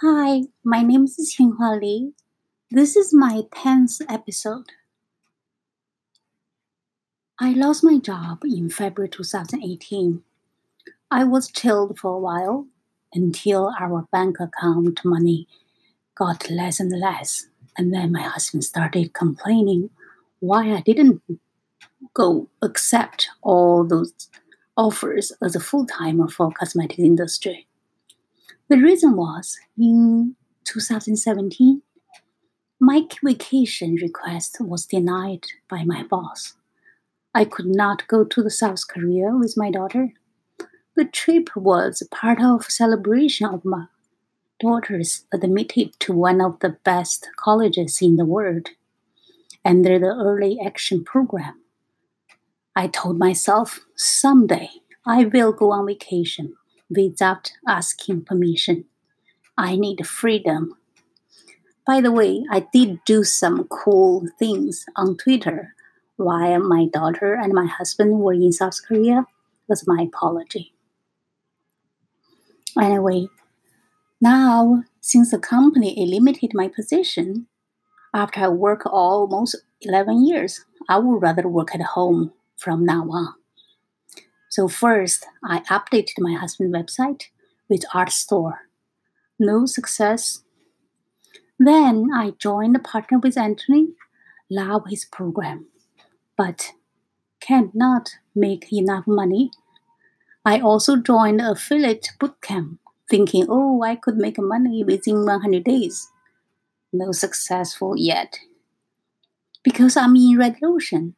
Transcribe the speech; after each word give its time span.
Hi, 0.00 0.42
my 0.64 0.82
name 0.82 1.04
is 1.04 1.36
Qinghua 1.38 1.80
Li. 1.80 2.14
This 2.68 2.96
is 2.96 3.14
my 3.14 3.42
10th 3.52 4.02
episode. 4.08 4.66
I 7.38 7.52
lost 7.52 7.84
my 7.84 7.98
job 7.98 8.40
in 8.44 8.70
February 8.70 9.08
2018. 9.08 10.24
I 11.12 11.22
was 11.22 11.46
chilled 11.46 11.96
for 11.96 12.16
a 12.16 12.18
while 12.18 12.66
until 13.12 13.72
our 13.78 14.08
bank 14.10 14.38
account 14.40 15.04
money 15.04 15.46
got 16.16 16.50
less 16.50 16.80
and 16.80 16.90
less. 16.90 17.46
And 17.78 17.94
then 17.94 18.10
my 18.10 18.22
husband 18.22 18.64
started 18.64 19.14
complaining 19.14 19.90
why 20.40 20.72
I 20.72 20.80
didn't 20.80 21.22
go 22.14 22.48
accept 22.62 23.28
all 23.42 23.84
those 23.84 24.12
offers 24.76 25.30
as 25.40 25.54
a 25.54 25.60
full 25.60 25.86
timer 25.86 26.26
for 26.26 26.50
cosmetic 26.50 26.98
industry. 26.98 27.68
The 28.70 28.78
reason 28.78 29.14
was 29.14 29.58
in 29.76 30.36
2017, 30.64 31.82
my 32.80 33.02
vacation 33.22 33.96
request 33.96 34.56
was 34.58 34.86
denied 34.86 35.44
by 35.68 35.84
my 35.84 36.02
boss. 36.04 36.54
I 37.34 37.44
could 37.44 37.66
not 37.66 38.08
go 38.08 38.24
to 38.24 38.42
the 38.42 38.50
South 38.50 38.88
Korea 38.88 39.32
with 39.32 39.54
my 39.58 39.70
daughter. 39.70 40.14
The 40.96 41.04
trip 41.04 41.54
was 41.54 42.02
part 42.10 42.40
of 42.40 42.64
celebration 42.70 43.46
of 43.46 43.66
my 43.66 43.84
daughter's 44.58 45.26
admitted 45.30 46.00
to 46.00 46.14
one 46.14 46.40
of 46.40 46.60
the 46.60 46.78
best 46.84 47.28
colleges 47.36 47.98
in 48.00 48.16
the 48.16 48.24
world 48.24 48.70
under 49.62 49.98
the 49.98 50.06
early 50.06 50.58
action 50.64 51.04
program. 51.04 51.60
I 52.74 52.86
told 52.86 53.18
myself 53.18 53.80
someday 53.94 54.70
I 55.04 55.26
will 55.26 55.52
go 55.52 55.70
on 55.70 55.86
vacation 55.86 56.54
without 56.90 57.52
asking 57.66 58.24
permission. 58.24 58.84
I 59.56 59.76
need 59.76 60.06
freedom. 60.06 60.76
By 61.86 62.00
the 62.00 62.12
way, 62.12 62.44
I 62.50 62.66
did 62.72 63.04
do 63.04 63.24
some 63.24 63.64
cool 63.68 64.26
things 64.38 64.84
on 64.96 65.16
Twitter 65.16 65.74
while 66.16 66.60
my 66.60 66.86
daughter 66.92 67.34
and 67.34 67.52
my 67.52 67.66
husband 67.66 68.20
were 68.20 68.32
in 68.32 68.52
South 68.52 68.80
Korea. 68.86 69.26
That's 69.68 69.86
my 69.86 70.02
apology. 70.02 70.74
Anyway, 72.80 73.28
now 74.20 74.84
since 75.00 75.30
the 75.30 75.38
company 75.38 75.94
eliminated 76.02 76.52
my 76.54 76.66
position, 76.66 77.46
after 78.14 78.40
I 78.40 78.48
work 78.48 78.86
almost 78.86 79.56
11 79.82 80.26
years, 80.26 80.64
I 80.88 80.98
would 80.98 81.20
rather 81.20 81.46
work 81.46 81.74
at 81.74 81.82
home 81.82 82.32
from 82.56 82.84
now 82.84 83.02
on. 83.10 83.34
So 84.54 84.68
first, 84.68 85.26
I 85.42 85.62
updated 85.68 86.20
my 86.20 86.34
husband's 86.34 86.78
website 86.78 87.24
with 87.68 87.82
art 87.92 88.12
store. 88.12 88.68
No 89.36 89.66
success. 89.66 90.44
Then 91.58 92.10
I 92.14 92.34
joined 92.38 92.76
a 92.76 92.78
partner 92.78 93.18
with 93.18 93.36
Anthony, 93.36 93.94
love 94.48 94.82
his 94.88 95.06
program, 95.06 95.66
but 96.38 96.70
cannot 97.40 98.10
make 98.32 98.72
enough 98.72 99.08
money. 99.08 99.50
I 100.44 100.60
also 100.60 100.94
joined 100.98 101.40
affiliate 101.40 102.10
bootcamp, 102.20 102.78
thinking, 103.10 103.46
oh, 103.48 103.82
I 103.82 103.96
could 103.96 104.18
make 104.18 104.38
money 104.38 104.84
within 104.84 105.26
100 105.26 105.64
days. 105.64 106.12
No 106.92 107.10
successful 107.10 107.94
yet. 107.96 108.38
Because 109.64 109.96
I'm 109.96 110.14
in 110.14 110.38
red 110.38 110.58
ocean. 110.62 111.16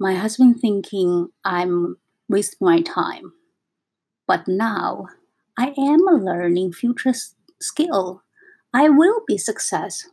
My 0.00 0.14
husband 0.14 0.60
thinking 0.60 1.28
I'm 1.44 1.98
waste 2.28 2.56
my 2.60 2.80
time. 2.80 3.32
But 4.26 4.48
now 4.48 5.06
I 5.58 5.74
am 5.78 6.00
learning 6.00 6.72
future 6.72 7.14
skill. 7.60 8.22
I 8.74 8.88
will 8.88 9.22
be 9.26 9.38
success. 9.38 10.08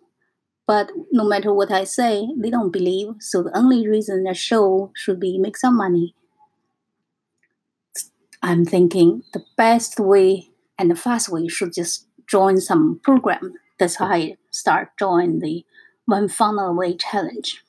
But 0.65 0.91
no 1.11 1.25
matter 1.25 1.53
what 1.53 1.71
I 1.71 1.83
say, 1.83 2.29
they 2.37 2.49
don't 2.49 2.71
believe. 2.71 3.15
So 3.19 3.43
the 3.43 3.57
only 3.57 3.87
reason 3.87 4.23
the 4.23 4.33
show 4.33 4.91
should 4.95 5.19
be 5.19 5.37
make 5.37 5.57
some 5.57 5.75
money. 5.75 6.15
I'm 8.41 8.65
thinking 8.65 9.23
the 9.33 9.43
best 9.57 9.99
way 9.99 10.49
and 10.77 10.91
the 10.91 10.95
fast 10.95 11.29
way 11.29 11.47
should 11.47 11.73
just 11.73 12.07
join 12.27 12.59
some 12.59 12.99
program. 13.03 13.53
That's 13.79 13.95
how 13.95 14.07
I 14.07 14.37
start 14.51 14.89
join 14.97 15.39
the 15.39 15.65
One 16.05 16.29
Funnel 16.29 16.69
Away 16.69 16.95
challenge. 16.95 17.63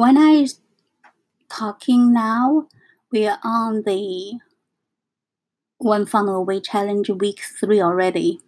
When 0.00 0.16
I 0.16 0.46
talking 1.50 2.10
now, 2.10 2.68
we 3.12 3.26
are 3.26 3.38
on 3.44 3.82
the 3.82 4.38
one 5.76 6.06
funnel 6.06 6.36
away 6.36 6.60
challenge 6.62 7.10
week 7.10 7.42
three 7.60 7.82
already. 7.82 8.40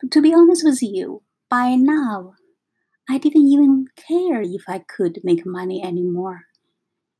But 0.00 0.10
to 0.12 0.22
be 0.22 0.32
honest 0.32 0.64
with 0.64 0.82
you, 0.82 1.20
by 1.50 1.74
now, 1.74 2.36
I 3.10 3.18
didn't 3.18 3.46
even 3.46 3.88
care 3.94 4.40
if 4.40 4.62
I 4.66 4.78
could 4.78 5.20
make 5.22 5.44
money 5.44 5.84
anymore. 5.84 6.44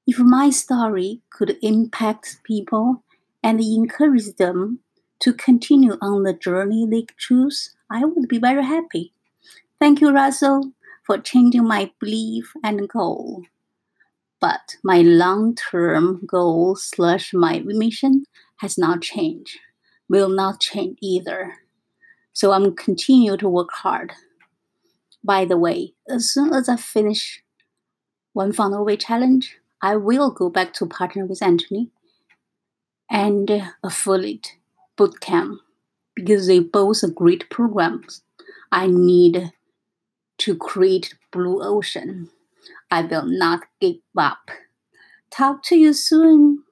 If 0.06 0.18
my 0.18 0.48
story 0.48 1.20
could 1.28 1.58
impact 1.60 2.38
people 2.44 3.04
and 3.42 3.60
encourage 3.60 4.36
them 4.36 4.78
to 5.20 5.34
continue 5.34 5.98
on 6.00 6.22
the 6.22 6.32
journey 6.32 6.86
they 6.90 7.04
choose, 7.18 7.76
I 7.90 8.06
would 8.06 8.26
be 8.26 8.38
very 8.38 8.64
happy. 8.64 9.12
Thank 9.78 10.00
you, 10.00 10.14
Russell 10.14 10.72
for 11.06 11.18
changing 11.18 11.66
my 11.66 11.90
belief 12.00 12.52
and 12.62 12.88
goal. 12.88 13.44
But 14.40 14.76
my 14.82 15.00
long 15.00 15.54
term 15.54 16.22
goal 16.26 16.76
slash 16.76 17.32
my 17.32 17.62
mission 17.64 18.24
has 18.58 18.76
not 18.76 19.02
changed, 19.02 19.58
will 20.08 20.28
not 20.28 20.60
change 20.60 20.98
either. 21.00 21.54
So 22.32 22.52
I'm 22.52 22.74
continue 22.74 23.36
to 23.36 23.48
work 23.48 23.70
hard. 23.72 24.12
By 25.22 25.44
the 25.44 25.56
way, 25.56 25.94
as 26.08 26.30
soon 26.30 26.52
as 26.52 26.68
I 26.68 26.76
finish 26.76 27.42
one 28.32 28.52
funnel 28.52 28.80
away 28.80 28.96
challenge, 28.96 29.56
I 29.80 29.96
will 29.96 30.30
go 30.30 30.50
back 30.50 30.72
to 30.74 30.86
partner 30.86 31.24
with 31.24 31.42
Anthony 31.42 31.90
and 33.10 33.70
affiliate 33.82 34.52
bootcamp 34.98 35.58
because 36.14 36.46
they 36.46 36.58
both 36.58 37.02
are 37.04 37.08
great 37.08 37.48
programs. 37.50 38.22
I 38.72 38.88
need 38.88 39.52
to 40.44 40.56
create 40.56 41.14
blue 41.32 41.62
ocean. 41.62 42.30
I 42.90 43.02
will 43.02 43.26
not 43.26 43.66
give 43.80 43.96
up. 44.16 44.50
Talk 45.30 45.62
to 45.64 45.76
you 45.76 45.92
soon. 45.92 46.64